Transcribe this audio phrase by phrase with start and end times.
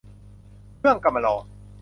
[0.77, 1.35] เครื่องกำมะลอ